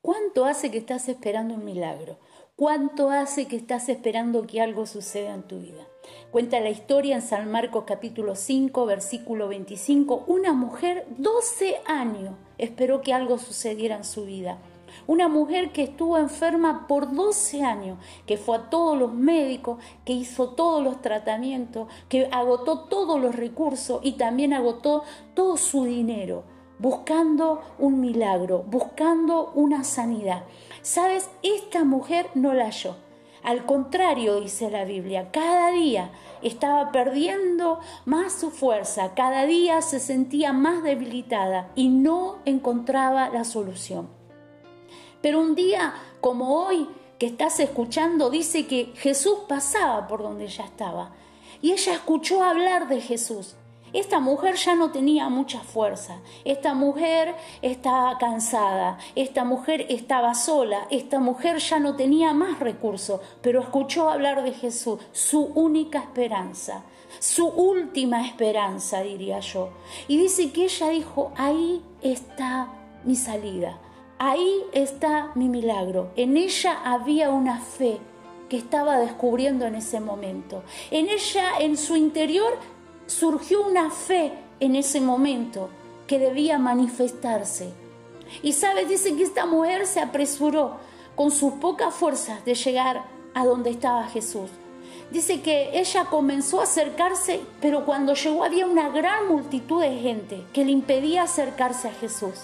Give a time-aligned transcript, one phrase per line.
[0.00, 2.18] ¿Cuánto hace que estás esperando un milagro?
[2.54, 5.88] ¿Cuánto hace que estás esperando que algo suceda en tu vida?
[6.30, 10.24] Cuenta la historia en San Marcos capítulo 5, versículo 25.
[10.28, 14.58] Una mujer, 12 años, esperó que algo sucediera en su vida.
[15.08, 20.12] Una mujer que estuvo enferma por 12 años, que fue a todos los médicos, que
[20.12, 25.02] hizo todos los tratamientos, que agotó todos los recursos y también agotó
[25.34, 26.44] todo su dinero,
[26.78, 30.44] buscando un milagro, buscando una sanidad.
[30.82, 31.28] ¿Sabes?
[31.42, 32.96] Esta mujer no la halló.
[33.42, 36.10] Al contrario, dice la Biblia, cada día
[36.42, 43.44] estaba perdiendo más su fuerza, cada día se sentía más debilitada y no encontraba la
[43.44, 44.08] solución.
[45.22, 46.88] Pero un día como hoy
[47.18, 51.12] que estás escuchando, dice que Jesús pasaba por donde ella estaba.
[51.60, 53.56] Y ella escuchó hablar de Jesús.
[53.92, 60.86] Esta mujer ya no tenía mucha fuerza, esta mujer estaba cansada, esta mujer estaba sola,
[60.90, 66.82] esta mujer ya no tenía más recursos, pero escuchó hablar de Jesús, su única esperanza,
[67.18, 69.70] su última esperanza, diría yo.
[70.06, 72.68] Y dice que ella dijo, ahí está
[73.04, 73.78] mi salida,
[74.20, 76.10] Ahí está mi milagro.
[76.16, 77.98] En ella había una fe
[78.48, 80.64] que estaba descubriendo en ese momento.
[80.90, 82.58] En ella, en su interior,
[83.08, 85.70] surgió una fe en ese momento
[86.06, 87.72] que debía manifestarse.
[88.42, 90.76] Y sabes, dice que esta mujer se apresuró
[91.16, 93.02] con sus pocas fuerzas de llegar
[93.34, 94.50] a donde estaba Jesús.
[95.10, 100.44] Dice que ella comenzó a acercarse, pero cuando llegó había una gran multitud de gente
[100.52, 102.34] que le impedía acercarse a Jesús.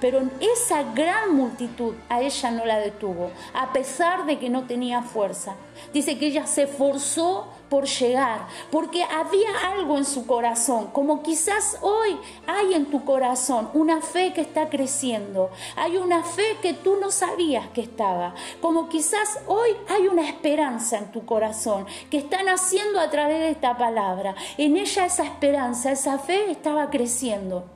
[0.00, 5.02] Pero esa gran multitud a ella no la detuvo, a pesar de que no tenía
[5.02, 5.56] fuerza.
[5.92, 11.78] Dice que ella se esforzó por llegar, porque había algo en su corazón, como quizás
[11.80, 12.16] hoy
[12.46, 17.10] hay en tu corazón una fe que está creciendo, hay una fe que tú no
[17.10, 23.00] sabías que estaba, como quizás hoy hay una esperanza en tu corazón que está naciendo
[23.00, 24.34] a través de esta palabra.
[24.58, 27.75] En ella esa esperanza, esa fe estaba creciendo.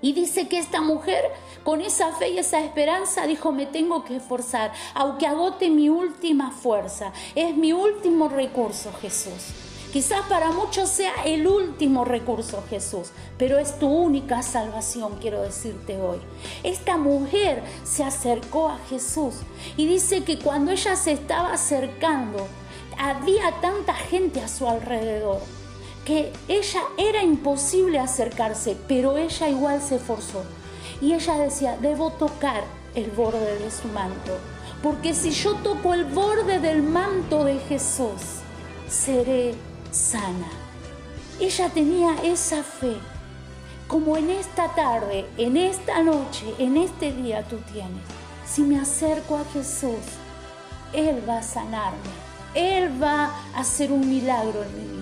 [0.00, 1.24] Y dice que esta mujer,
[1.64, 6.50] con esa fe y esa esperanza, dijo, me tengo que esforzar, aunque agote mi última
[6.50, 7.12] fuerza.
[7.34, 9.52] Es mi último recurso, Jesús.
[9.92, 13.08] Quizás para muchos sea el último recurso, Jesús,
[13.38, 16.18] pero es tu única salvación, quiero decirte hoy.
[16.62, 19.36] Esta mujer se acercó a Jesús
[19.78, 22.46] y dice que cuando ella se estaba acercando,
[22.98, 25.40] había tanta gente a su alrededor
[26.08, 30.42] que ella era imposible acercarse, pero ella igual se esforzó.
[31.02, 32.64] Y ella decía, debo tocar
[32.94, 34.38] el borde de su manto,
[34.82, 38.40] porque si yo toco el borde del manto de Jesús,
[38.88, 39.54] seré
[39.90, 40.48] sana.
[41.40, 42.96] Ella tenía esa fe,
[43.86, 48.02] como en esta tarde, en esta noche, en este día tú tienes.
[48.46, 50.16] Si me acerco a Jesús,
[50.94, 51.98] Él va a sanarme,
[52.54, 54.97] Él va a hacer un milagro en mi vida.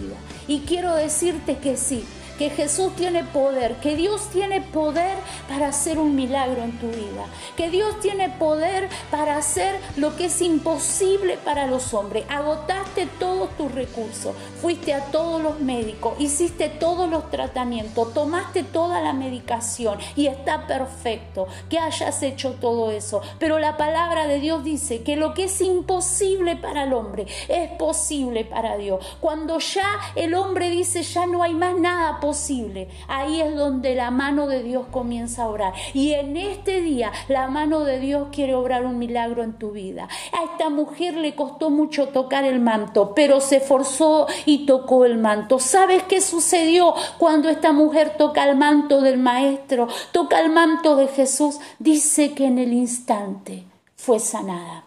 [0.48, 2.04] Y quiero decirte que sí,
[2.38, 5.16] que Jesús tiene poder, que Dios tiene poder
[5.48, 7.26] para hacer un milagro en tu vida,
[7.56, 12.24] que Dios tiene poder para hacer lo que es imposible para los hombres.
[12.28, 19.00] Agotaste todos tus recursos, fuiste a todos los médicos, hiciste todos los tratamientos, tomaste toda
[19.00, 23.22] la medicación y está perfecto que hayas hecho todo eso.
[23.38, 27.70] Pero la palabra de Dios dice que lo que es imposible para el hombre es
[27.72, 29.04] posible para Dios.
[29.20, 34.10] Cuando ya el hombre dice ya no hay más nada posible, ahí es donde la
[34.10, 35.74] mano de Dios comienza a orar.
[35.94, 40.08] Y en este día la mano de Dios quiere obrar un milagro en tu vida.
[40.32, 45.18] A esta mujer le costó mucho tocar el manto, pero se esforzó y tocó el
[45.18, 45.60] manto.
[45.60, 51.06] ¿Sabes qué sucedió cuando esta mujer toca el manto del Maestro, toca el manto de
[51.06, 51.60] Jesús?
[51.78, 54.85] Dice que en el instante fue sanada.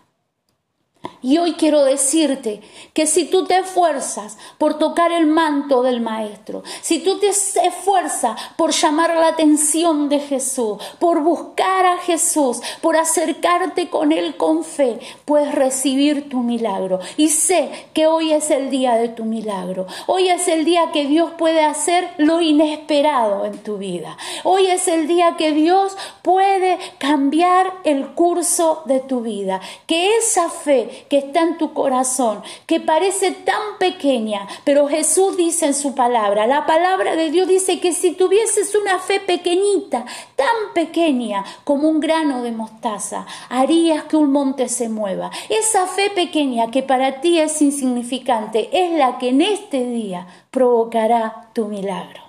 [1.22, 2.62] Y hoy quiero decirte
[2.94, 8.40] que si tú te esfuerzas por tocar el manto del Maestro, si tú te esfuerzas
[8.56, 14.64] por llamar la atención de Jesús, por buscar a Jesús, por acercarte con Él con
[14.64, 17.00] fe, puedes recibir tu milagro.
[17.18, 19.88] Y sé que hoy es el día de tu milagro.
[20.08, 24.18] Hoy es el día que Dios puede hacer lo inesperado en tu vida.
[24.46, 29.60] Hoy es el día que Dios puede cambiar el curso de tu vida.
[29.86, 35.66] Que esa fe que está en tu corazón, que parece tan pequeña, pero Jesús dice
[35.66, 40.74] en su palabra, la palabra de Dios dice que si tuvieses una fe pequeñita, tan
[40.74, 45.32] pequeña como un grano de mostaza, harías que un monte se mueva.
[45.50, 51.50] Esa fe pequeña que para ti es insignificante es la que en este día provocará
[51.54, 52.29] tu milagro.